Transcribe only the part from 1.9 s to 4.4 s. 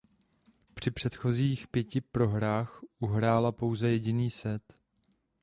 prohrách uhrála pouze jediný